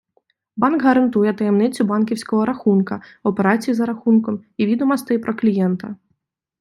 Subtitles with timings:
[0.55, 5.95] Банк гарантує таємницю банківського рахунка, операцій за рахунком і відомостей про клієнта.